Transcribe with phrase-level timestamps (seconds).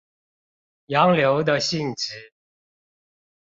[0.87, 2.31] 洋流的性質